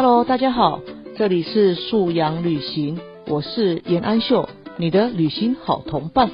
[0.00, 0.78] Hello，大家好，
[1.16, 6.30] 这里是素养旅行，我是严安秀，你的旅行好同伴。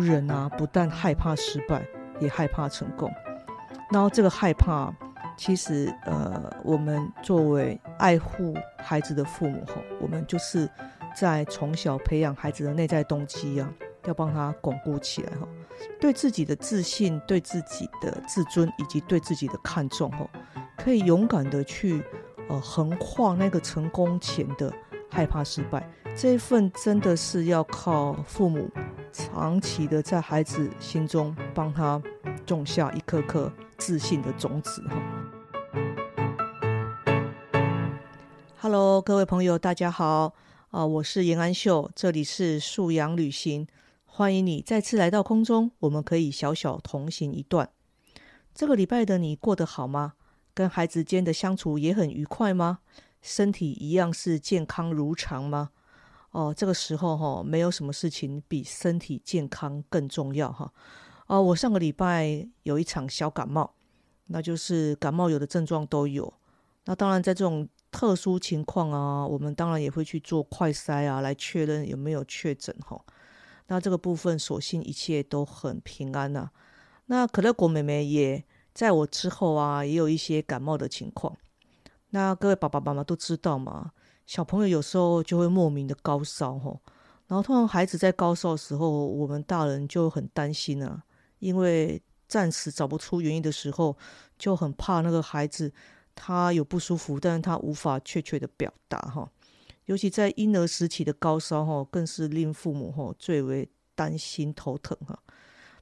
[0.00, 1.86] 人啊，不但害怕失败，
[2.20, 3.08] 也害怕成功。
[3.92, 4.92] 然后这个害怕，
[5.36, 10.68] 其实呃，我们作为爱护孩子的父母吼，我们就是
[11.14, 13.70] 在从小培养孩子的内在动机啊，
[14.06, 15.46] 要帮他巩固起来哈。
[16.00, 20.30] 对自己的自信、对自己的自尊以及对自己的看重吼，
[20.76, 22.02] 可以勇敢的去
[22.48, 24.72] 呃横跨那个成功前的
[25.10, 25.86] 害怕失败。
[26.16, 28.70] 这一份真的是要靠父母
[29.12, 32.00] 长期的在孩子心中帮他
[32.46, 34.96] 种下一颗颗自信的种子哈。
[38.68, 40.34] Hello，各位朋友，大家好
[40.70, 43.64] 啊，我是严安秀，这里是素阳旅行，
[44.04, 47.70] 欢迎你再次来到空中，我们可以小小同行一段。
[48.52, 50.14] 这个礼拜的你过得好吗？
[50.52, 52.80] 跟孩子间的相处也很愉快吗？
[53.22, 55.70] 身体一样是健康如常吗？
[56.32, 60.72] 哦，这个时候哈，没有什么事情比身体健康更重要哈。
[61.28, 63.74] 哦，我上个礼拜有一场小感冒，
[64.26, 66.34] 那就是感冒有的症状都有。
[66.88, 73.00] 那当然，在这种特殊情况啊，我们当然也会去做快筛啊，来确认有没有确诊哈。
[73.68, 76.50] 那这个部分，所幸一切都很平安呐。
[77.06, 81.36] 那可乐果妹妹也在我之后啊，也有一些感冒的情况。
[82.10, 83.92] 那各位爸爸妈妈都知道嘛。
[84.26, 86.80] 小朋友有时候就会莫名的高烧吼，
[87.28, 91.04] 然后通常孩子在高烧的时候，我们大人就很担心啊，
[91.38, 93.96] 因为暂时找不出原因的时候，
[94.36, 95.72] 就很怕那个孩子
[96.16, 99.30] 他有不舒服，但是他无法确切的表达哈。
[99.84, 105.16] 尤其在婴儿时期的高烧哈，更是令父母哈最为担心头疼哈。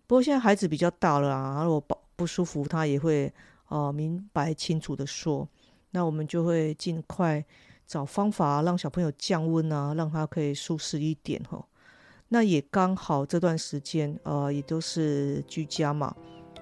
[0.06, 3.32] 不过现在孩子比较大了啊，如果不不舒服，他也会
[3.64, 5.48] 啊明白清楚的说，
[5.92, 7.42] 那我们就会尽快。
[7.86, 11.62] 找方法让小朋友降温啊，让他可以舒适一点哈。
[12.28, 16.16] 那也刚好这段时间，呃，也都是居家嘛，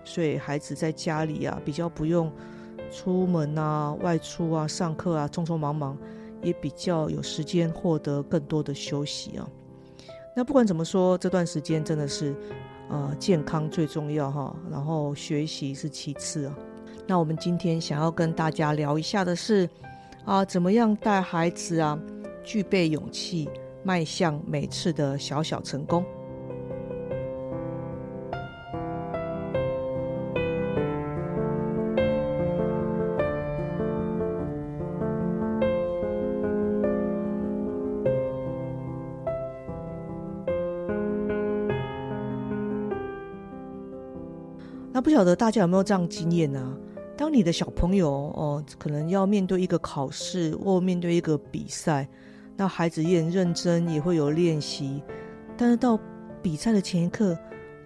[0.04, 2.28] 所以孩子在家里啊，比较不用
[2.92, 5.96] 出门啊、外出啊、上课啊，匆匆忙忙，
[6.42, 9.48] 也比较有时间获得更多的休息啊。
[10.36, 12.34] 那不管怎么说，这段时间真的是，
[12.88, 16.54] 呃，健康最重要哈，然后学习是其次啊。
[17.06, 19.68] 那我们今天想要跟大家聊一下的是。
[20.24, 21.98] 啊，怎么样带孩子啊，
[22.44, 23.50] 具备勇气，
[23.82, 26.04] 迈向每次的小小成功？
[45.02, 46.78] 不晓得大家有没有这样经验呢？
[47.16, 52.08] 当你的小朋友哦，可能要面对一个考试或面对一个比赛，
[52.56, 55.02] 那孩子也很认真，也会有练习，
[55.56, 55.98] 但是到
[56.40, 57.36] 比赛的前一刻，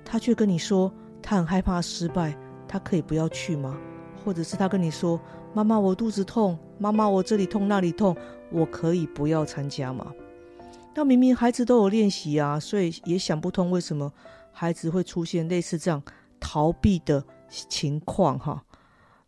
[0.05, 2.37] 他却跟你说他很害怕失败，
[2.69, 3.77] 他可以不要去吗？
[4.25, 5.21] 或者是他跟你说
[5.55, 8.17] ：“妈妈，我肚子痛，妈妈，我这里痛那里痛，
[8.51, 10.13] 我可以不要参加吗？”
[10.95, 14.13] 那明明孩子都有练习啊，所以也想不通为什么
[14.51, 16.03] 孩子会出现类似这样
[16.41, 18.65] 逃避的情况哈。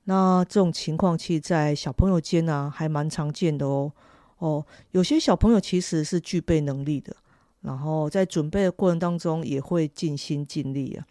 [0.05, 3.93] 那这种情况，其实，在小朋友间呢，还蛮常见的哦。
[4.39, 7.15] 哦，有些小朋友其实是具备能力的，
[7.61, 11.05] 然后在准备的过程当中，也会尽心尽力啊。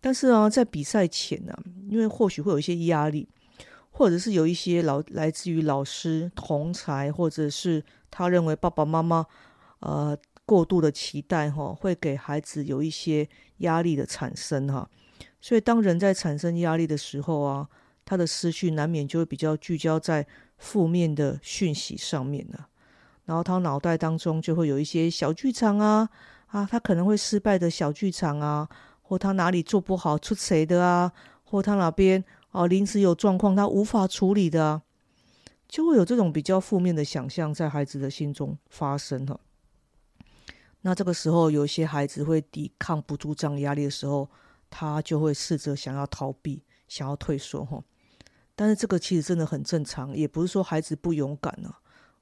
[0.00, 1.52] 但是啊，在比赛前呢，
[1.88, 3.28] 因为或许会有一些压力，
[3.90, 9.26] 或者是有一些老来自于老师、同才，或者是他认为爸爸妈妈
[9.80, 14.88] 呃过度的期待哈，会给孩子有一些压力的产生哈。
[15.40, 17.68] 所以，当人在产生压力的时候啊。
[18.02, 20.26] 他的思绪难免就会比较聚焦在
[20.58, 22.66] 负面的讯息上面了，
[23.24, 26.08] 然后他脑袋当中就会有一些小剧场啊
[26.46, 28.68] 啊，他可能会失败的小剧场啊，
[29.02, 31.12] 或他哪里做不好出谁的啊，
[31.44, 34.82] 或他哪边哦临时有状况他无法处理的，啊，
[35.68, 39.38] 就会有这种比较负面的想象在孩子的心中发生哈。
[40.80, 44.28] 那这个时候，有些孩子会抵抗不住这样压力的时候，
[44.70, 47.82] 他就会试着想要逃避，想要退缩哈。
[48.54, 51.74] 但是这个其实真的很正常，也不是说孩子不勇敢呢。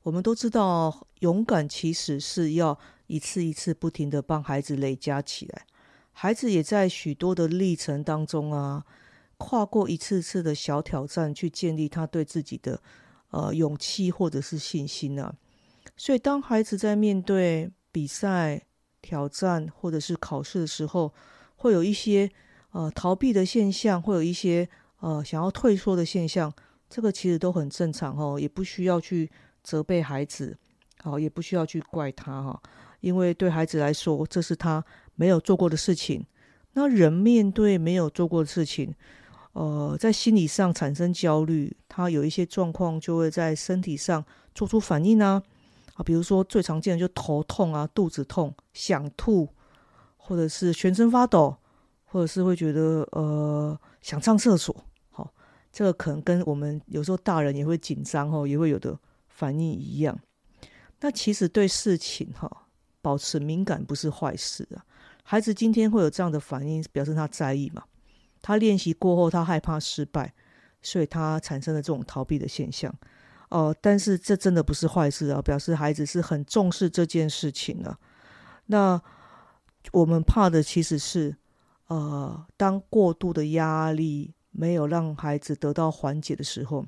[0.03, 2.79] 我们都知道，勇敢其实是要
[3.09, 5.67] 一次一次不停的帮孩子累加起来。
[6.13, 8.85] 孩子也在许多的历程当中啊，
[9.37, 12.81] 跨过一次次的小挑战，去建立他对自己的
[13.31, 15.35] 呃勇气或者是信心呢。
[15.97, 18.63] 所以，当孩子在面对比赛、
[19.03, 21.13] 挑战或者是考试的时候，
[21.59, 22.31] 会有一些
[22.73, 24.69] 呃逃避的现象，会有一些
[25.01, 26.53] 呃想要退缩的现象，
[26.89, 29.31] 这个其实都很正常哦，也不需要去
[29.63, 30.57] 责备孩子，
[31.03, 32.63] 好，也不需要去怪他哈，
[33.01, 34.85] 因为对孩子来说，这是他
[35.15, 36.25] 没有做过的事情。
[36.75, 38.95] 那人面对没有做过的事情，
[39.53, 45.43] 呃，在心理上产生焦虑，他有一些状况就会在身体上做出反应啊，
[45.95, 49.49] 啊，比如说最常见的就头痛啊、肚子痛、想吐，
[50.29, 51.57] 或者是全身发抖，
[52.05, 55.33] 或者是会觉得呃想上厕所，好，
[55.73, 58.95] 这个可能跟我们有时候大人也会紧张哦，也会有的
[59.29, 60.19] 反应一样。
[61.01, 62.67] 那其实对事情哈
[63.01, 64.85] 保持敏感不是坏事啊。
[65.25, 67.83] 孩子今天会有这样的反应，表示他在意嘛？
[68.43, 70.35] 他练习过后，他害怕失败，
[70.83, 72.95] 所以他产生了这种逃避的现象。
[73.49, 77.97] 哦，但是这真的不是坏事啊，表示孩子是很重视这件事情的。
[78.67, 79.01] 那
[79.93, 81.37] 我们怕的其实是，
[81.87, 86.85] 呃，当过度的压力没有让孩子得到缓解的时候，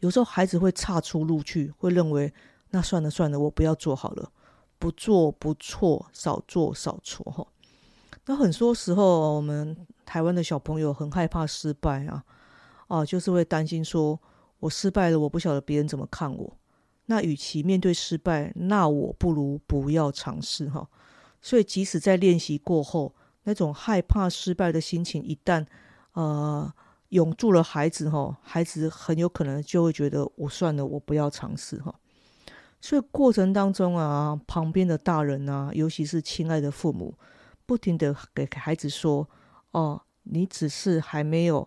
[0.00, 2.32] 有时候孩子会岔出路去，会认为
[2.70, 4.30] 那算了算了，我不要做好了，
[4.78, 7.46] 不做不错，少做少错哈。
[8.26, 12.24] 那很多时候，我们台湾的小朋友很害怕失败啊，
[12.88, 14.20] 啊，就是会担心说，
[14.60, 16.58] 我失败了，我不晓得别人怎么看我。
[17.06, 20.88] 那与其面对失败，那我不如不要尝试哈。
[21.42, 25.66] 所以，即使在练习过后，那种害怕失败的心情一旦
[26.12, 26.72] 呃
[27.08, 31.94] 涌住了孩子哈，孩子很有可能就会觉得我算了，我不要尝试哈。
[32.80, 37.14] 所以过程当中啊，旁边的大人啊，尤其是亲爱的父母。
[37.64, 39.28] 不停的给孩子说
[39.70, 41.66] ：“哦，你只是还没有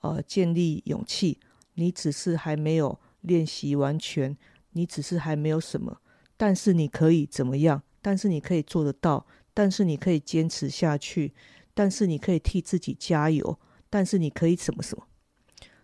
[0.00, 1.38] 呃建立勇气，
[1.74, 4.36] 你只是还没有练习完全，
[4.72, 5.98] 你只是还没有什么，
[6.36, 7.82] 但是你可以怎么样？
[8.06, 11.34] 但是你可以做得到，但是你可以坚持下去，
[11.74, 13.58] 但是你可以替自己加油，
[13.90, 15.04] 但是你可以什么什么？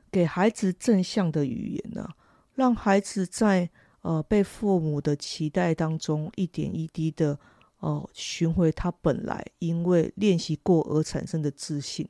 [0.09, 2.09] 给孩子正向的语言呢，
[2.55, 3.69] 让孩子在
[4.03, 7.37] 呃被父母的期待当中一点一滴的。”
[7.83, 12.09] 哦，寻回他本来因为练习过而产生的自信，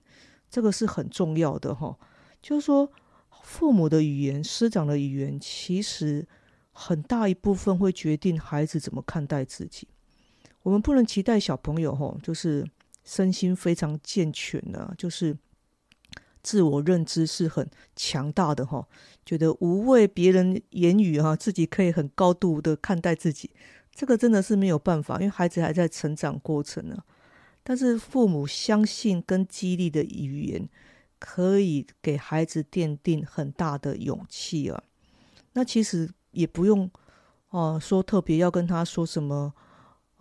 [0.51, 1.99] 这个是很重要的哈。
[2.43, 2.93] 就是说，
[3.43, 6.29] 父母的语言、师长的语言，其实
[6.73, 9.89] 很大一部分会决定孩子怎么看待自己。
[10.63, 12.67] 我们不能期待小朋友哈，就是
[13.05, 15.37] 身心非常健全的，就是
[16.43, 18.87] 自我认知是很强大的哈，
[19.25, 23.51] 觉得无畏别人言语哈，自己可以很高度的看待自己。
[23.95, 26.97] 这个真的是没有办法，因为孩子还在成长过程呢。
[27.63, 30.69] 但是父母相信跟激励的语言，
[31.19, 34.83] 可以给孩子奠定很大的勇气啊。
[35.53, 36.91] 那其实也不用
[37.51, 39.53] 哦，说特别要跟他说什么，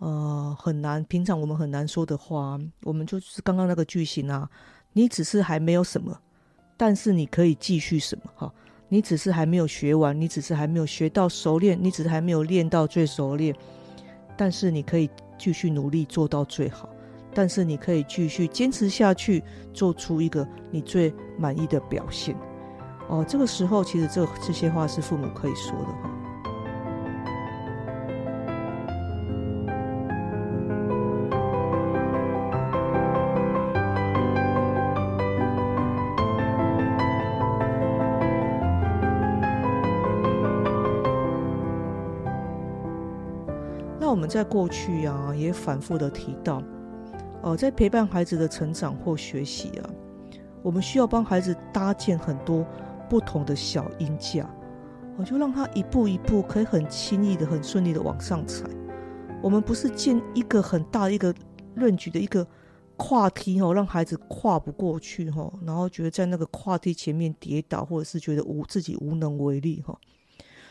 [0.02, 4.50] 呃，很难，平常我们很难说的话，我们就是刚刚那个句型啊。
[4.92, 6.18] 你只是还没有什么，
[6.76, 8.52] 但是你可以继续什么哈。
[8.88, 13.54] 你只是还没有学完，你只是还没有学到熟练，你只是还没有练到最熟练，
[14.36, 15.08] 但是你可以
[15.38, 16.88] 继续努力做到最好，
[17.32, 19.40] 但是你可以继续坚持下去，
[19.72, 22.36] 做出一个你最满意的表现。
[23.08, 26.21] 哦，这个时候其实这这些话是父母可以说的。
[44.32, 46.62] 在过去啊，也反复的提到，
[47.42, 49.90] 哦，在陪伴孩子的成长或学习啊，
[50.62, 52.66] 我们需要帮孩子搭建很多
[53.10, 54.48] 不同的小音架，
[55.18, 58.64] 我就让他一步一步可以很轻易的、很顺利的往上踩。
[59.42, 61.34] 我们不是建一个很大一个
[61.74, 62.46] 论据的一个
[62.96, 69.94] 跨梯哦，让孩子跨不过去哈，然后觉得在那个跨梯前面跌倒，或者是觉得无自己无能为力哈。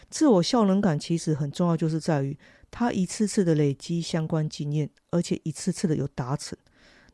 [0.10, 2.36] 自我效能感其实很重要，就是在于。
[2.71, 6.57] 他一次次的累积相关经验，而且一次次的有达成，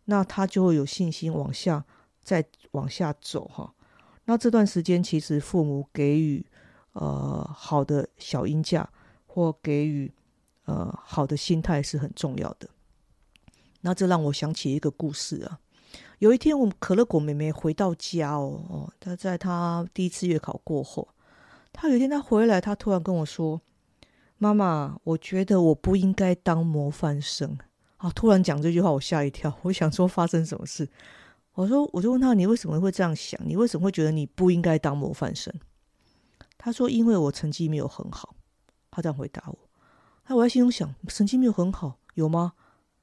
[0.05, 1.83] 那他就会有信心往下
[2.23, 3.73] 再往下走哈。
[4.25, 6.45] 那这段时间其实父母给予
[6.93, 8.87] 呃好的小音价
[9.25, 10.13] 或给予
[10.65, 12.69] 呃好的心态是很重要的。
[13.81, 15.59] 那这让我想起一个故事啊。
[16.19, 21.07] 有一天，我们可乐果妹妹回到家哦哦，她在她第一次月考过后，
[21.73, 23.59] 她有一天她回来，她突然跟我说。
[24.37, 27.57] 妈妈，我觉得我不应该当模范生
[27.97, 28.11] 啊！
[28.11, 29.51] 突然讲这句话，我吓一跳。
[29.63, 30.87] 我想说发生什么事？
[31.53, 33.39] 我说，我就问他，你为什么会这样想？
[33.43, 35.51] 你为什么会觉得你不应该当模范生？
[36.55, 38.35] 他说，因为我成绩没有很好。
[38.91, 39.57] 他这样回答我。
[40.27, 42.53] 那我在心中想，成绩没有很好，有吗？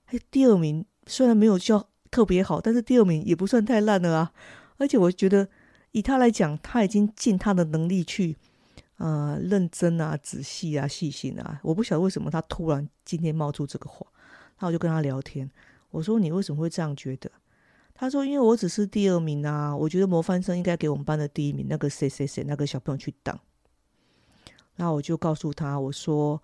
[0.07, 4.33] 哎，第二名虽然没有叫特别好，但是第二名也不算太烂了啊。
[4.77, 5.49] 而且我觉得，
[5.91, 8.37] 以他来讲，他已经尽他的能力去，
[8.97, 11.61] 呃，认真啊、仔细啊、细心啊。
[11.63, 14.07] 我不晓得为什么他突然今天冒出这个话。
[14.61, 15.51] 那我就跟他聊天，
[15.91, 17.31] 我说：“你为什么会这样觉得？”
[17.93, 23.39] 他说：“因为我只是第二名啊，我觉得模范生应该给我们班的第一名那个谁谁谁那个小朋友去当。”
[24.77, 26.41] 那我就告诉他：“我说，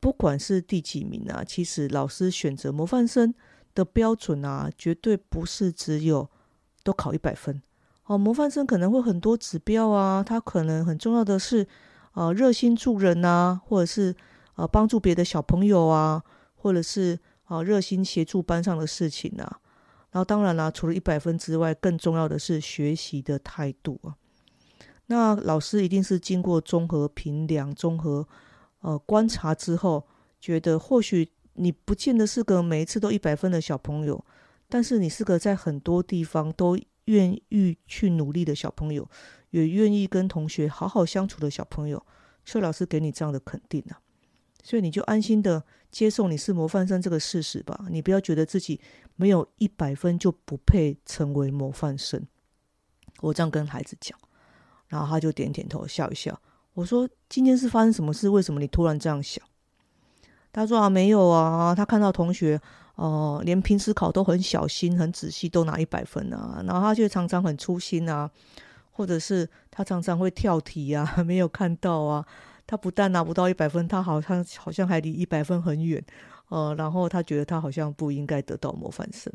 [0.00, 3.34] 不管是第几名啊，其实老师选择模范生
[3.74, 6.30] 的标准啊，绝对不是只有
[6.82, 7.62] 都考一百分
[8.04, 8.18] 哦。
[8.18, 11.66] 模范生可能会很多指标啊，他可能很重要的是，
[12.12, 14.14] 呃，热心助人啊，或者是
[14.56, 16.22] 呃帮助别的小朋友啊，
[16.54, 19.60] 或者是啊热心协助班上的事情啊。”
[20.12, 24.14] 然后当然啦，除了一百分之外，更重要的是学习的态度啊。
[25.06, 28.26] 那老师一定是经过综合评量、综合
[28.80, 30.06] 呃观察之后，
[30.40, 34.24] 觉得或许你不见得是个每一次都一百分的小朋友，
[34.68, 39.08] 但是你是个在很多地方都愿意去努力的小朋友，
[39.50, 42.04] 也愿意跟同学好好相处的小朋友，
[42.44, 44.00] 所以老师给你这样的肯定啊。
[44.62, 48.80] 所以你就安心的接受你是模范生这个事实吧，你不要觉得自己
[49.16, 52.26] 没有一百分就不配成为模范生。
[53.20, 54.18] 我这样跟孩子讲，
[54.88, 56.40] 然后他就点点头，笑一笑。
[56.72, 58.28] 我说：“今天是发生什么事？
[58.28, 59.44] 为什么你突然这样想？”
[60.50, 62.60] 他说：“啊，没有啊，他看到同学
[62.96, 68.30] 哦，连平时考都很小心、很仔细，都拿一百分啊，然后他却常常很粗心啊，
[68.90, 72.26] 或者是他常常会跳题啊， 没有看到啊。”
[72.66, 76.02] 他不但拿不到一百分，他好像好像还离一百分很远，
[76.48, 79.30] 呃，然后他觉得他好像不应该得到模范生。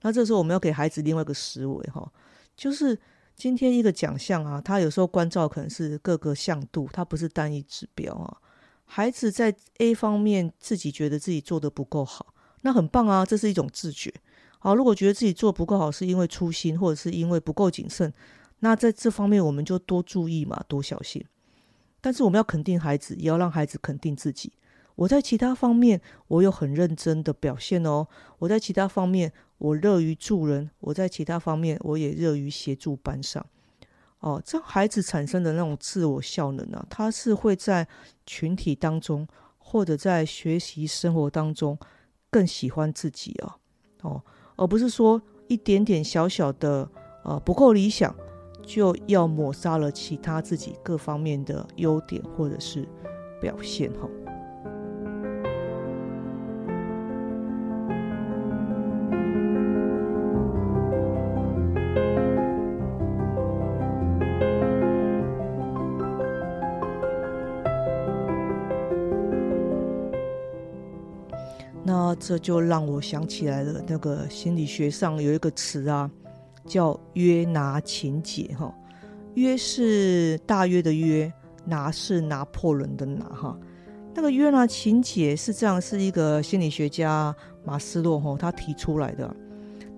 [0.00, 2.10] 那这时候我们要给孩子另外一个思维哈，
[2.56, 2.98] 就是
[3.36, 8.38] 今天一个奖项啊，他有时候关照可能是各个向度，它不是单一指标啊。
[8.86, 14.12] 孩子在 A 方面自己觉得自己做的不够好，那很棒啊，这是一种自觉。
[14.58, 18.12] 好，如果觉得自己做不够好，是因为粗心或者是因为不够谨慎，
[18.60, 21.24] 那在这方面我们就多注意嘛，多小心。
[22.00, 24.52] 但是我们要肯定孩子，也要让孩子肯定自己。
[24.94, 28.06] 我在其他方面，我有很认真的表现哦。
[28.38, 30.70] 我在其他方面，我乐于助人。
[30.80, 33.44] 我在其他方面，我也乐于协助班上。
[34.20, 37.88] 哦，这样孩子产生的那种自我效能啊，他是会在
[38.26, 39.26] 群体当中，
[39.58, 41.76] 或者在学习生活当中
[42.32, 43.52] 更喜欢自己哦。
[44.02, 44.22] 哦，
[44.56, 46.90] 而不是说一点点小小的
[47.22, 48.12] 呃不够理想。
[48.64, 52.88] 就要抹杀了其他自己各方面的优点或者是
[53.40, 54.08] 表现哈。
[72.24, 76.08] 这就让我想起来了，那个心理学上有一个词啊。
[76.64, 78.72] 叫约拿情节哈，
[79.34, 81.30] 约是大约的约，
[81.64, 83.58] 拿是拿破仑的拿哈。
[84.14, 89.34] 那个约拿情节是这样，是一个心理学家马斯洛哈他提出来的。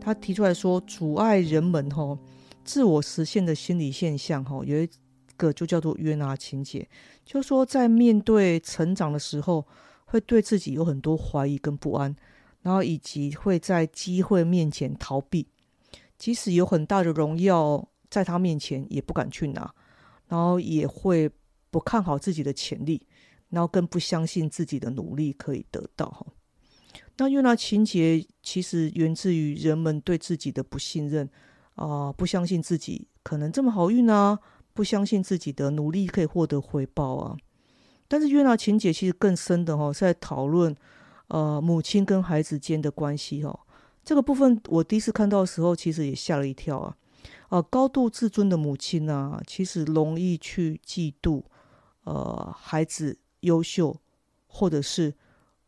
[0.00, 2.18] 他提出来说，阻碍人们哈
[2.64, 4.88] 自我实现的心理现象哈，有一
[5.36, 6.88] 个就叫做约拿情节，
[7.26, 9.66] 就说在面对成长的时候，
[10.04, 12.14] 会对自己有很多怀疑跟不安，
[12.62, 15.46] 然后以及会在机会面前逃避。
[16.16, 19.74] 即使有很大的荣耀在他面前，也不敢去拿，
[20.28, 21.30] 然后也会
[21.70, 23.06] 不看好自己的潜力，
[23.50, 26.26] 然后更不相信自己的努力可以得到哈。
[27.16, 31.28] 那约拿情节其实源自于人们对自己的不信任
[31.74, 34.38] 啊，不相信自己可能这么好运啊，
[34.72, 37.36] 不相信自己的努力可以获得回报啊。
[38.08, 40.74] 但是约拿情节其实更深的哈，在讨论
[41.28, 43.58] 呃母亲跟孩子间的关系哈。
[44.04, 46.96] 这个部分我第一次看到的时候，其实也吓了一跳啊！
[47.48, 51.42] 呃，高度自尊的母亲呢，其实容易去嫉妒，
[52.04, 53.96] 呃，孩子优秀
[54.46, 55.14] 或者是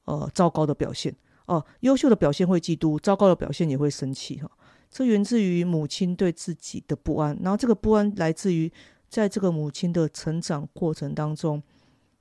[0.05, 1.17] 呃糟糕的表现
[1.47, 1.65] 哦。
[1.81, 4.51] 优秀的表现会嫉妒，糟糕的表现也会生气哈。
[4.91, 8.71] 这源自于母亲对自己的不安，然后这个不安来自于
[9.09, 11.63] 在这个母亲的成长过程当中，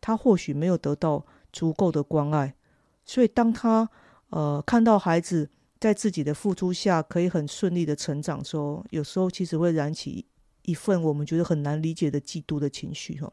[0.06, 2.54] 他或许没有得到足够的关爱，
[3.04, 3.90] 所以当他
[4.30, 5.50] 呃看到孩子。
[5.78, 8.44] 在自己的付出下，可以很顺利的成长。
[8.44, 10.26] 说有时候其实会燃起
[10.64, 13.20] 一份我们觉得很难理解的嫉妒的情绪。
[13.20, 13.32] 哈，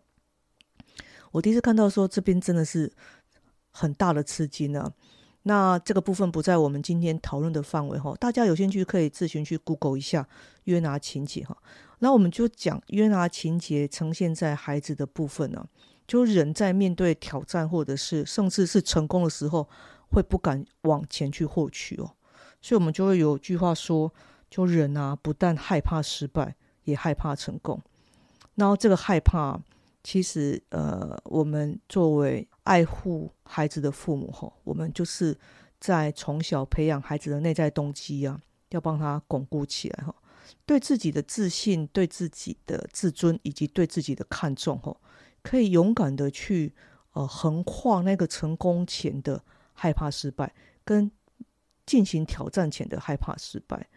[1.31, 2.93] 我第一次看到说这边真的是
[3.71, 4.93] 很大的吃惊啊。
[5.45, 10.29] 那这个部分不在我们今天讨论的范围哈，大家有兴趣可以自行去 Google 一下
[10.65, 11.57] 约拿情节哈。
[12.01, 15.67] 那我们就讲约拿情节呈现在孩子的部分呢，
[16.07, 19.69] 就人在面对挑战或者是甚至是成功的时候，
[20.11, 22.15] 会不敢往前去获取哦。
[22.61, 24.13] 所以，我们就会有句话说，
[24.51, 26.55] 就人啊，不但害怕失败，
[26.85, 27.81] 也害怕成功。
[28.55, 29.59] 然后，这个害怕，
[30.05, 35.37] 其实呃，我们作为爱护孩子的父母吼，我们就是
[35.81, 40.15] 在从小培养孩子的内在动机啊，要帮他巩固起来哈，
[40.67, 45.01] 对自己的自信、对自己的自尊以及对自己的看重吼，
[45.43, 46.75] 可以勇敢的去
[47.13, 51.11] 呃横跨那个成功前的害怕失败，跟
[51.85, 53.89] 进行挑战前的害怕失败，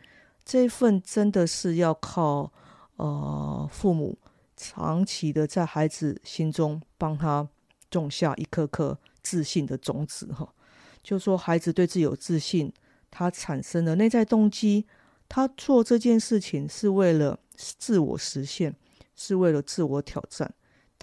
[0.43, 2.51] 这一份真的是要靠
[2.97, 4.17] 呃父母
[4.55, 7.47] 长期的在孩子心中帮他。
[7.91, 10.53] 种下一颗颗自信的种子，哈，
[11.01, 12.73] 就说孩子对自己有自信，
[13.09, 14.85] 他产生的内在动机，
[15.29, 18.75] 他做这件事情是为了自我实现，
[19.15, 20.53] 是为了自我挑战，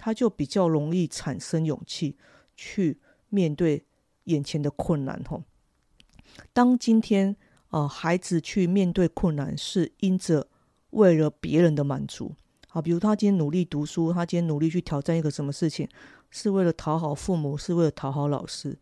[0.03, 2.17] 他就比较容易产生勇气
[2.57, 3.85] 去面对
[4.25, 5.43] 眼前的困难，吼。
[6.51, 7.33] 当今天
[7.69, 10.49] 呃孩子去面对困难，是因着
[10.89, 12.35] 为了别人的满足，
[12.67, 15.87] 好，比如他今天努力读书，他今天努力去挑战一个什么事情。
[16.29, 18.77] 是为了讨好父母，是为了讨好老师，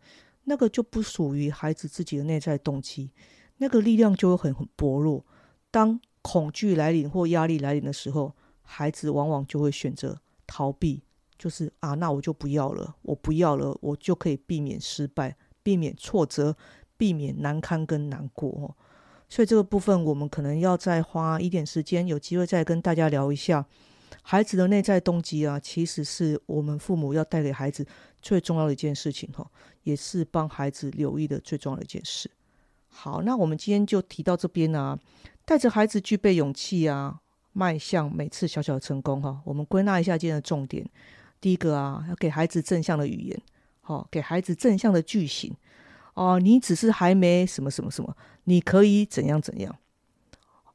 [0.46, 3.12] 那个就不属于孩子自己的内在动机，
[3.58, 5.24] 那个力量就会很很薄弱。
[5.70, 11.02] 当恐惧来临或压力来临的时候，孩子往往就会选择逃避，
[11.42, 16.56] 就是啊，那我就不要了，我不要了，我就可以避免失败，避免挫折，
[16.96, 18.76] 避免难堪跟难过。
[19.28, 23.66] 所以这个部分，我们可能要再花一点时间，有机会再跟大家聊一下。
[24.22, 27.84] 孩子的内在动机啊，其实是我们父母要带给孩子
[28.20, 29.44] 最重要的一件事情哈，
[29.82, 32.30] 也是帮孩子留意的最重要的一件事。
[32.86, 34.96] 好，那我们今天就提到这边啊，
[35.44, 37.20] 带着孩子具备勇气啊，
[37.52, 39.40] 迈向每次小小的成功哈。
[39.44, 40.88] 我们归纳一下今天的重点：
[41.42, 43.42] 第一个啊，要给孩子正向的语言，
[43.80, 45.52] 好，给孩子正向的句型
[46.14, 49.76] 哦，你只是还没什么什么什么，你可以怎样怎样。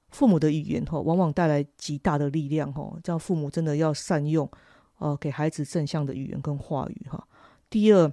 [0.09, 4.49] 父母的语言哈，往往带来极大的力量哈，叫父母真的要善用，
[4.97, 7.25] 呃，给孩子正向的语言跟话语哈。
[7.69, 8.11] 第二，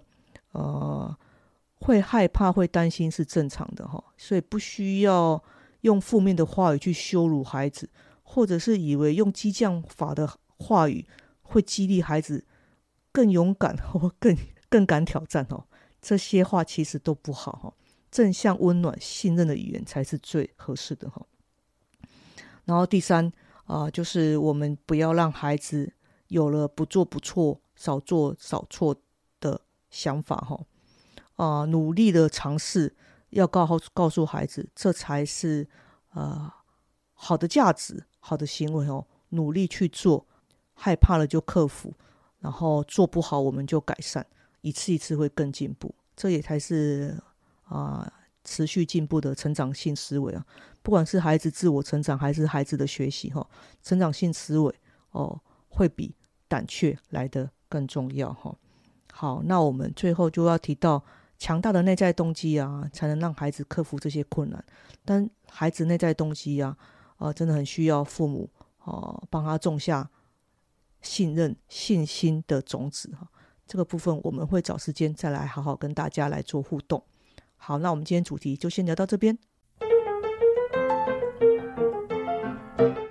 [0.52, 1.16] 呃，
[1.81, 5.42] 会害怕、会担心是正常的哈，所以不需要
[5.81, 7.90] 用负面的话语去羞辱孩子，
[8.22, 10.28] 或者是以为用激将法的
[10.59, 11.05] 话语
[11.42, 12.44] 会激励孩子
[13.14, 14.37] 更勇敢 或更
[14.68, 15.64] 更敢挑战哦。
[16.03, 17.72] 这些话其实都不好哈，
[18.11, 21.24] 正向、温暖、信任的语言才是最合适的哈。
[22.64, 23.33] 然后第三
[23.66, 25.94] 啊，就是我们不要让孩子
[26.29, 28.94] 有了不做不错、少做少错
[29.40, 30.61] 的想法哈。
[31.37, 32.94] 啊，努力的尝试
[33.31, 35.66] 要告告诉孩子，这才是
[36.11, 36.53] 呃
[37.12, 39.07] 好的价值、好的行为哦。
[39.31, 40.27] 努力去做，
[40.74, 41.94] 害怕了就克服，
[42.44, 44.24] 然后做不好我们就改善，
[44.61, 45.94] 一次一次会更进步。
[46.14, 47.18] 这也才是
[47.64, 48.12] 啊。
[48.46, 50.46] 持续进步的成长性思维啊，
[50.83, 53.48] 不管是孩子自我成长还是孩子的学习哈，
[53.83, 54.70] 成长性思维
[55.12, 56.14] 哦，会比
[56.46, 58.54] 胆怯来的更重要哈。
[59.11, 61.02] 好，那我们最后就要提到
[61.38, 64.62] 强大的内在动机啊，才能让孩子克服这些困难。
[65.07, 66.76] 但孩子内在动机啊，
[67.16, 68.50] 啊，真的很需要父母
[68.83, 70.07] 哦，帮他种下
[71.04, 73.28] 信任、信心的种子哈。
[73.66, 77.04] 这个部分我们会找时间再来好好跟大家来做互动。
[77.56, 79.38] 好，那我们今天主题就先聊到这边。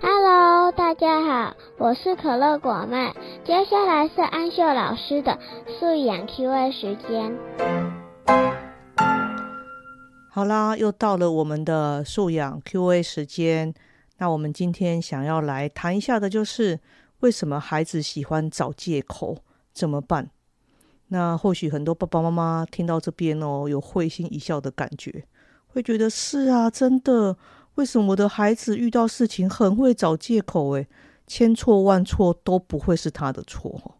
[0.00, 3.12] Hello，大家好，我是可乐果妹。
[3.44, 5.38] 接下来是安秀老师的
[5.78, 7.36] 素养 Q&A 时间。
[10.30, 13.74] 好啦，又到了我们的素养 Q&A 时间。
[14.18, 16.78] 那我们今天想要来谈一下的就是，
[17.24, 19.38] 为什么孩子喜欢找借口？
[19.72, 20.28] 怎么办？
[21.08, 25.24] 那或许很多爸爸妈妈听到这边哦，有会心一笑的感觉，
[25.68, 27.34] 会觉得是啊，真的，
[27.76, 30.72] 为什么我的孩子遇到事情很会找借口？
[30.72, 30.86] 诶，
[31.26, 33.96] 千错万错都不会是他的错。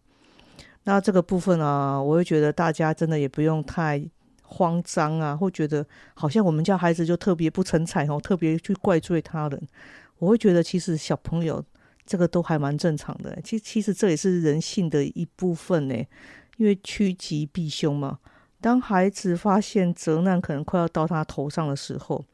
[0.82, 4.06] 那这个部分啊，我会觉得大家真的也不用太
[4.42, 9.66] 慌张啊，会觉得好像我们家孩子就特别不成才哦，特别去怪罪他人。
[10.18, 11.64] 我会觉得其实小朋友
[12.06, 15.94] 这个都还蛮正常的，其其实这也是人性的一部分呢。
[16.56, 18.18] 因为趋吉避凶嘛，
[18.60, 22.24] 当孩子发现责难可能快要到他头上的时候，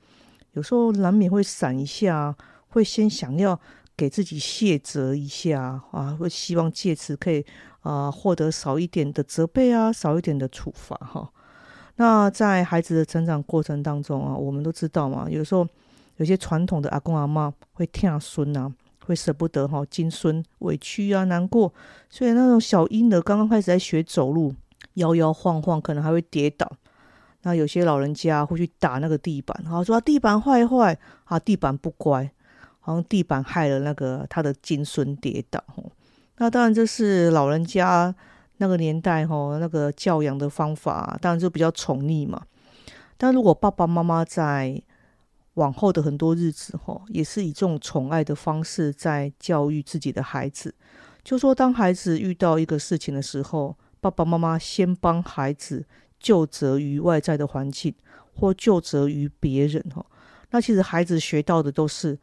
[0.53, 2.37] 有时候难免会闪一下，
[2.69, 3.59] 会先想要
[3.97, 7.43] 给自己卸责一下啊，会希望借此可以
[7.81, 11.33] 啊获得少一点的责备啊，少一点的处罚哈。
[11.97, 15.67] 那在孩子的成长过程当中啊，我们都知道嘛，有时候
[16.17, 18.71] 有些传统的阿公阿妈会听孙啊，
[19.05, 21.73] 会舍不得哈，金孙委屈啊，难过，
[22.09, 24.55] 所以那种小婴儿刚刚开始在学走路，
[24.95, 26.71] 摇摇晃晃，可能还会跌倒。
[27.43, 32.31] 那有些老人家会去打那个地板，好说地板坏坏啊，地板不乖，
[32.81, 35.65] 好像地板害了那个他的金孙跌倒。
[36.37, 38.15] 那当然这是老人家
[38.59, 42.43] 那个年代哈，那个教养的方法，当然就比较宠溺嘛。
[43.17, 44.83] 但如果爸爸妈妈在
[45.55, 50.75] 往后的很多日子哈，也是以这种宠爱的方式在教育自己的孩子，
[51.23, 55.87] 就说当孩子遇到一个事情的时候，爸爸妈妈先帮孩子。
[56.21, 57.95] 就责于外在的环境，
[58.35, 60.05] 或就责于别人哈。
[60.51, 62.19] 那其实孩子学到的都是，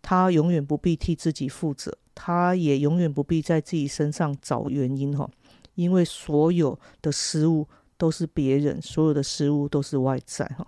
[0.00, 5.28] 他永远不必替自己负责，他也永远不必在自己身上找原因哈。
[5.74, 7.66] 因为所有的失误
[7.96, 10.64] 都是别人，所有的失误都是外在哈。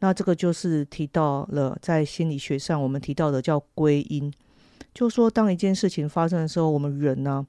[0.00, 4.30] 那这个就是提到了在心理学上我们提到的叫归因，
[4.92, 7.46] 就说当一件事情发生的时候，我们人呢。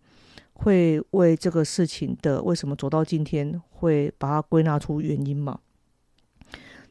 [0.54, 5.58] 会为这个事情的为什么走到今天，会把它归纳出原因嘛？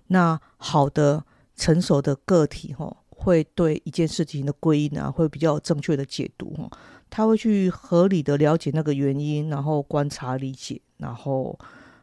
[0.09, 6.69] 那好的成熟的个体哈，会对一件事情的归因啊，会比较正确的解读哈。
[7.09, 11.57] 他会去合理的了解那个原因，然后观察理解，然后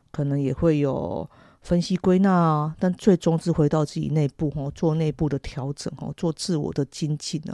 [0.10, 1.30] 可能也会有
[1.68, 7.54] 分析归纳啊，但最终是回到自己内部哦，做内部的调整哈，做自我的精进呢。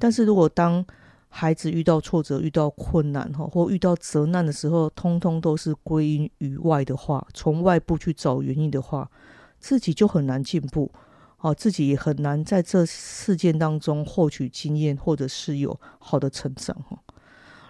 [0.00, 0.84] 但是如果当
[1.28, 9.08] 孩子遇到挫折、遇到困难哈，或遇到责难的时候，通通都是归因于外的话，从外部去找原因的话，
[9.60, 10.90] 自己就很难进步，
[11.38, 16.98] 哦，自己也很难在这事件当中获取经验，或者是有好的成长哈。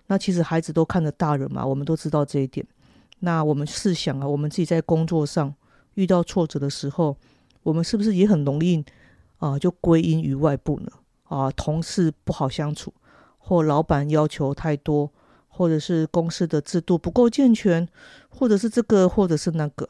[0.06, 2.66] 那其实孩子都看着大人嘛，我们都知道这一点。
[3.20, 5.54] 那我们试想啊，我们自己在工作上
[5.94, 7.16] 遇到挫折的时候，
[7.62, 8.84] 我们是不是也很容易
[9.38, 10.90] 啊，就归因于外部呢？
[11.24, 12.92] 啊，同事不好相处。
[13.42, 15.10] 或老板要求太多，
[15.48, 17.88] 或者是公司的制度不够健全，
[18.28, 19.88] 或者是这个，或者是那个，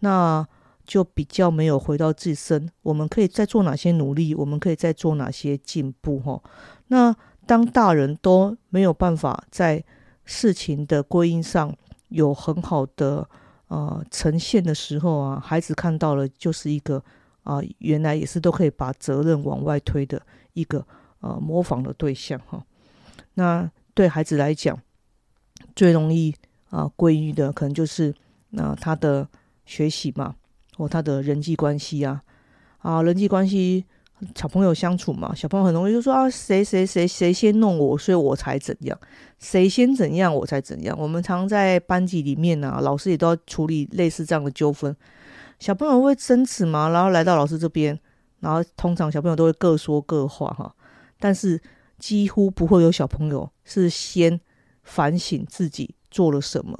[0.00, 0.46] 那
[0.84, 2.68] 就比较没有回到自身。
[2.82, 4.34] 我们可以再做哪些努力？
[4.34, 6.20] 我们可以再做哪些进步？
[6.20, 6.40] 哈，
[6.88, 9.82] 那当大人都没有办法在
[10.24, 11.74] 事情的归因上
[12.12, 13.28] 有很好的
[13.68, 17.02] 呃呈现的时候啊，孩子看到了就是一个
[17.42, 20.20] 啊，原来也是都可以把责任往外推的
[20.52, 20.86] 一个
[21.20, 22.64] 呃模仿的对象哈。
[23.34, 24.78] 那对孩子来讲，
[25.74, 26.34] 最容易
[26.70, 28.14] 啊归于的可能就是
[28.50, 29.26] 那他的
[29.64, 30.36] 学习嘛，
[30.76, 32.22] 或他的人际关系啊，
[32.78, 33.84] 啊人际关系
[34.34, 38.98] 小朋友相处嘛，小朋友很容易就说啊谁谁谁谁先弄我，所以我才怎样，
[39.38, 40.96] 谁先怎样我才怎样。
[40.98, 44.94] 我们常在班级里面呢，老师也都要处理类似这样的纠纷，
[45.58, 47.98] 小朋友会争执嘛，然后来到老师这边，
[48.40, 50.74] 然后通常小朋友都会各说各话哈，
[51.18, 51.60] 但是。
[51.98, 54.40] 几乎不会有小朋友是先
[54.82, 56.76] 反省自己做了什么，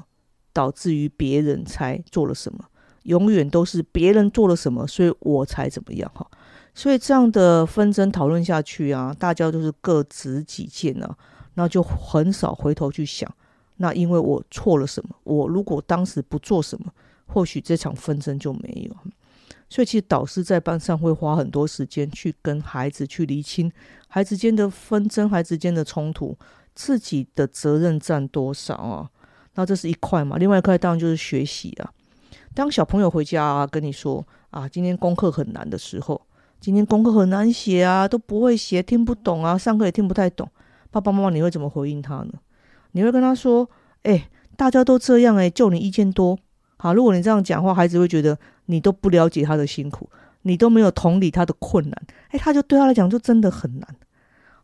[0.52, 2.64] 导致于别人才做了什么，
[3.04, 6.28] 永远都是别人做了什么，所以我才怎么样哈。
[6.74, 11.16] 所以这样的纷争讨论下去啊，大家都是各执己见啊，
[11.54, 13.30] 那就很少回头去想，
[13.76, 15.14] 那因为我错了什么？
[15.24, 16.92] 我如果当时不做什么，
[17.26, 18.96] 或许这场纷争就没有。
[19.68, 23.72] 所以，其实导师在班上会花很多时间去跟孩子去厘清
[24.06, 26.36] 孩子间的纷争、孩子间的冲突，
[26.74, 29.10] 自己的责任占多少啊？
[29.54, 30.36] 那这是一块嘛？
[30.36, 31.90] 另外一块当然就是学习啊。
[32.54, 36.20] 当小朋友回家啊跟你说啊，今天功课很难的时候，
[36.62, 40.48] 今天功课很难写啊，都不会写，听不懂啊，上课也听不太懂，
[40.92, 42.34] 爸爸妈妈你会怎么回应他呢？
[42.92, 43.68] 你会跟他说
[44.04, 46.38] ：“哎，大家都这样哎，就你意见多。”
[46.78, 48.38] 好，如果你这样讲话，孩子会觉得。
[48.66, 50.08] 你都不了解他的辛苦，
[50.42, 53.96] 你都没有同理他的困难，哎，他就对他来讲就真的很难，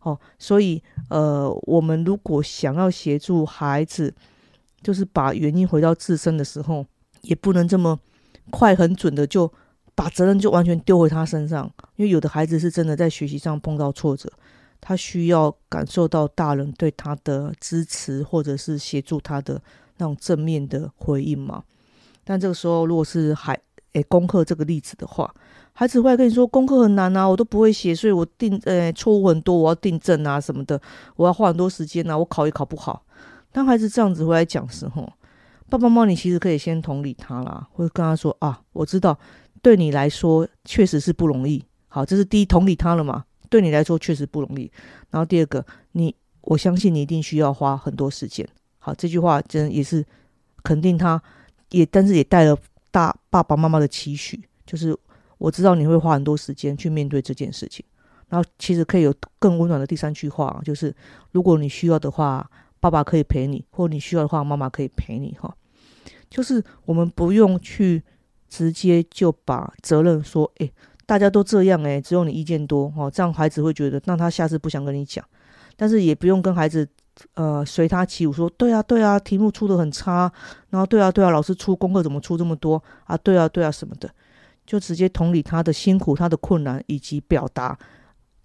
[0.01, 0.81] 哦，所以
[1.11, 4.15] 呃，我们如果想要协助孩子，
[4.83, 6.87] 就是把原因回到自身的时候，
[7.23, 7.99] 也不能这么
[8.51, 9.53] 快很准的就
[9.99, 14.31] 把责任就完全丢回他身上，因为有的孩子是真的在学习上碰到挫折，
[14.81, 19.61] 他需要感受到大人对他的支持，或者是协助他的
[19.97, 21.65] 那种正面的回应嘛。
[22.23, 23.59] 但这个时候，如果是孩
[23.95, 25.35] 诶，功课这个例子的话，
[25.73, 30.81] 孩子会跟你说功课很难啊，我都不会写，所以我定诶错误很多，我要订正啊什么的，
[31.17, 33.05] 我要花很多时间啊，我考也考不好。
[33.51, 35.13] 当孩子这样子回来讲时候，
[35.69, 39.19] 爸爸妈妈你其实可以先同理他啦，会跟他说啊，我知道
[39.63, 41.65] 对你来说确实是不容易。
[41.89, 44.71] 好，这是第一同理他了嘛，对你来说确实不容易。
[45.11, 48.49] 然后第二个，你我相信你一定需要花很多时间。
[48.79, 50.05] 好，这句话真也是
[50.63, 51.23] 肯定他，
[51.71, 52.57] 也但是也带了。
[52.91, 54.97] 大爸爸妈妈的期许，就是
[55.37, 57.85] 我知道你会花很多时间去面对这件事情。
[58.31, 60.93] 然后其实可以有更温暖的第三句话，就是
[61.31, 65.37] 如果你需要的话，爸爸可以陪你；或你需要的话，妈妈可以陪你。
[65.39, 65.55] 哈，
[66.31, 68.03] 就是我们不用去
[68.49, 70.73] 直接就把责任说，诶，
[71.07, 75.25] 大家都这样，诶，只有你意见多，哦，这样孩子会觉得，那他下次不想跟你讲。
[75.77, 76.89] 但是也不用跟孩子，
[77.35, 80.33] 呃，随他起舞，说对啊，对啊，题目出的很差，
[80.71, 83.17] 然后对啊，对啊，老师出功课怎么出这么多啊？
[83.19, 84.11] 对啊，对啊，什么的，
[84.67, 87.79] 就直接同理他的辛苦、他的困难，以及表达。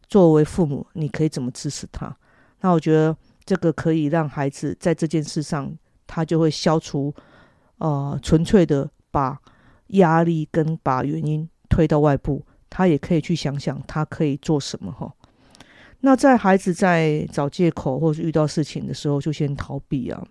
[0.08, 2.16] 作为父母，你可以怎么支持他？
[2.62, 7.12] 那我觉得这个可以让孩子在这件事上，他就会消除，
[7.80, 9.42] 呃，纯粹的把
[9.94, 15.12] 压力跟把原因推到外部，他也可以去想想他可以做什么哈。
[16.02, 20.24] 那在孩子在找借口或是遇到事情的时候，就先逃避啊。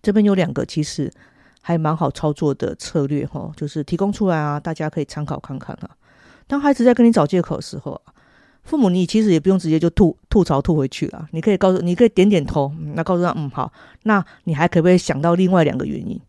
[0.00, 1.12] 这边有两个其实
[1.60, 5.90] 还蛮好操作的策略哈，就是提供出来啊，大家可以参考看看啊。
[6.46, 8.14] 当孩子在跟你找借口的时候啊。
[8.64, 16.20] 父母，你其实也不用直接就吐吐槽吐回去了，你可以告诉，你可以点点头，那告诉他，嗯，好，那你还可不可以想到另外两个原因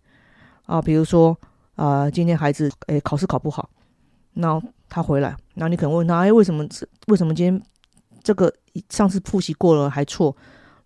[0.65, 0.82] 啊？
[0.82, 1.38] 比如说，
[1.79, 3.69] 啊，今天孩子诶考试考不好，
[4.33, 6.67] 那他回来，那你可能问他，哎，为什么
[7.07, 7.61] 为什么今天
[8.21, 8.53] 这个
[8.89, 10.35] 上次复习过了还错？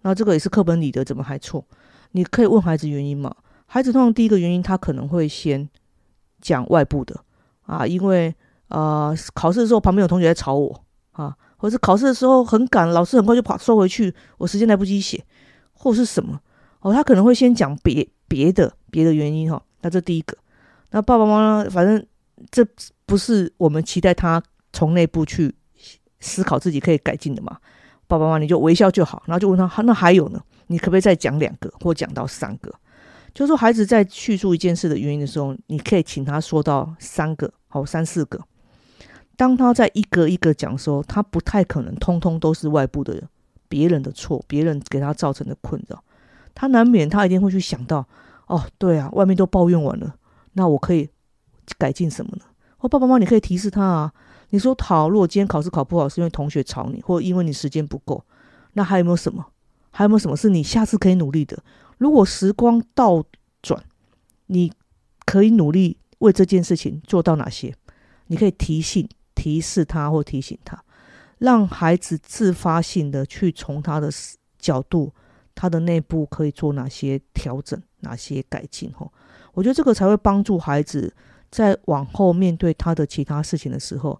[0.04, 1.66] 那这个也是课本里的，怎么还错？
[2.12, 3.36] 你可以问孩子原因嘛？
[3.66, 5.68] 孩子通常第一个原因，他可能会先
[6.40, 7.20] 讲外部的
[7.64, 8.36] 啊，因为
[8.68, 10.84] 呃考试的时候旁边有同学在吵我。
[11.14, 15.24] 啊，或者考试的时候很赶，老师很快就跑收回去，我时间来不及写，
[15.72, 16.40] 或是什么
[16.82, 19.62] 哦，他可能会先讲别别的别的原因哈。
[19.82, 20.36] 那这第一个，
[20.94, 22.06] 那爸爸妈妈反正
[22.52, 22.64] 这
[23.08, 25.54] 不是我们期待他从内部去
[26.20, 27.58] 思考自己可以改进的嘛。
[28.08, 30.40] 爸爸妈妈你就微笑就好，然后就问他，那还有呢？
[30.68, 32.72] 你可不可以再讲两个或讲到三个？
[33.34, 38.40] 就说孩子在叙述一件事的原因的时候，你可以请他说到三个，好三四个。
[39.36, 43.20] 当他在一个一个讲的时候，他不太可能通通都是外部的
[43.68, 46.04] 别人的错，别人给他造成的困扰。
[46.54, 48.08] 他难免他一定会去想到，
[48.46, 50.16] 哦，对啊，外面都抱怨完了，
[50.54, 51.10] 那我可以
[51.78, 52.46] 改进什么呢？
[52.78, 54.14] 或爸爸妈妈，你可以提示他啊。
[54.50, 58.24] 你说好，如果今天考试考不好是因为同学吵你，或因为你时间不够，
[58.74, 59.46] 那还有没有什么？
[59.92, 61.64] 还有没有什么是你下次可以努力的？
[61.98, 63.24] 如果时光倒
[63.62, 63.84] 转，
[64.48, 64.72] 你
[65.26, 67.76] 可以努力为这件事情做到哪些？
[68.28, 69.08] 你可以提醒。
[69.36, 70.82] 提示他或提醒他，
[71.40, 74.10] 让孩子自发性的去从他的
[74.58, 75.12] 角度、
[75.54, 78.94] 他的内部可以做哪些调整、哪些改进。
[78.94, 79.12] 吼，
[79.54, 81.14] 我觉得这个才会帮助孩子
[81.50, 84.20] 在往后面对他的其他事情的时候，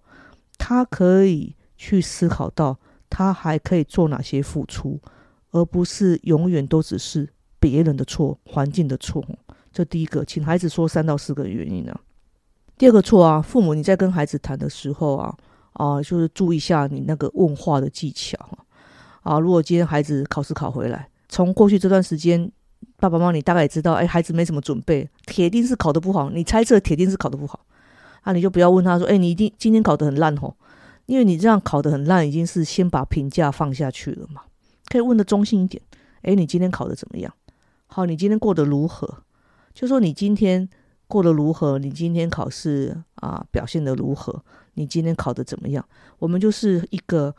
[0.56, 2.78] 他可以去思考到
[3.10, 5.00] 他还可以做哪些付出，
[5.50, 9.24] 而不是永远都只是别人的错、环境的错。
[9.72, 11.94] 这第一个，请孩子说三到四个原因呢。
[12.78, 15.36] 第二个错啊，父母你在跟孩子谈的时候啊，
[15.72, 18.38] 啊，就是注意一下你那个问话的技巧
[19.22, 19.38] 啊。
[19.40, 22.50] 如果今天孩子考试考回来，从过去这段时间，
[22.96, 26.30] 爸爸妈妈你大概也知道，哎，孩子没什么准备，铁定是考得不好。
[26.30, 27.60] 你猜测铁定是考得不好，
[28.22, 30.56] 啊，你就不要问他说，哎，你一定今天考得很烂吼，
[31.06, 34.42] 因为你这样考得很烂，已经是先把评价放下去了嘛。
[34.88, 35.82] 可以问的中性一点，
[36.22, 37.32] 哎，你今天考得怎么样？
[37.86, 39.22] 好，你今天过得如何？
[39.72, 40.68] 就说你今天。
[41.06, 41.78] 过得如何？
[41.78, 44.42] 你今天考试啊表现得如何？
[44.72, 45.86] 你今天考得怎么样？
[46.18, 47.32] 我们就是一个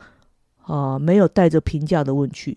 [0.62, 2.56] 啊没有带着评价的问句，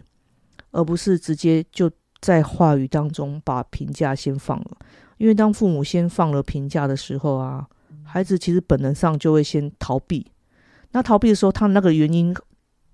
[0.70, 4.76] 而不是直接就在话语当中把评价先放了。
[5.16, 7.66] 因为当父母先放了评价的时候啊，
[8.04, 10.30] 孩子其实本能上就会先逃避。
[10.92, 12.34] 那逃避的时候，他那个原因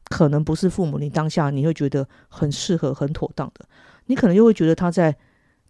[0.05, 3.67] 可能不是父母，你当下你会觉得很适合、很妥当的，
[4.07, 5.15] 你可能又会觉得他在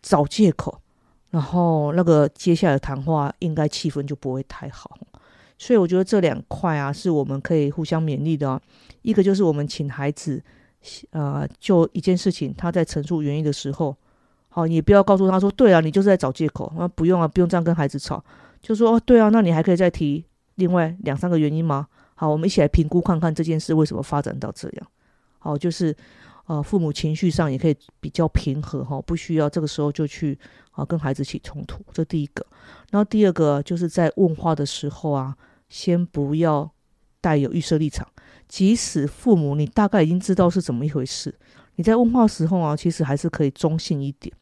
[0.00, 0.80] 找借口。
[1.30, 4.96] 然后那个接下来的谈话应该气氛就不会太好，
[5.58, 8.62] 所以我觉得这两块啊是我们可以互相勉励的。
[9.02, 10.40] 一个就是我们请孩子，
[11.10, 13.96] 呃，就一件事情，他在陈述原因的时候，
[14.48, 18.22] 好，你不要告诉他说，对啊，你就是在找借口，那不用啊，不用这样跟孩子吵，
[18.60, 20.24] 就说哦，对啊，那你还可以再提
[20.56, 21.86] 另外两三个原因吗？
[22.14, 24.86] 好，我们一起来评估看看这件事为什么发展到这样。
[25.38, 25.96] 好，就是。
[26.46, 30.38] 啊，父母情绪上也可以比较平和哈，不需要这个时候就去
[30.72, 31.82] 啊跟孩子起冲突。
[31.90, 32.46] 这第一个，
[32.90, 35.34] 然后第二个就是在问话的时候啊，
[35.70, 36.70] 先不要
[37.22, 38.06] 带有预设立场。
[38.48, 41.34] 即使父母你大概已经知道是怎么一回事，
[41.76, 44.34] 你在问话时候啊，其实还是可以中性一点，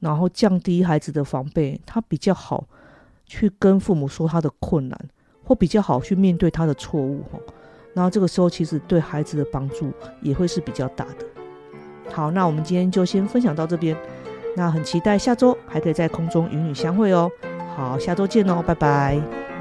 [0.00, 2.66] 然后降低孩子的防备，他比较好
[3.26, 4.98] 去跟父母说他的困难，
[5.42, 7.38] 或比较好去面对他的错误哈。
[7.92, 11.26] 然后这个时候，其实对孩子的帮助也会是比较大的。
[12.10, 13.96] 好，那我们今天就先分享到这边。
[14.56, 17.30] 那很期待下周还可以在空中与你相会哦。
[17.76, 19.53] 好，下周见哦，拜拜。